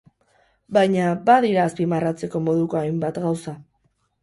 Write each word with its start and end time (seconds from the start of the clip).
Baina, 0.77 1.09
badira 1.27 1.67
azpimarratzeko 1.71 2.43
moduko 2.49 2.83
hainbat 2.83 3.23
gauza. 3.29 3.57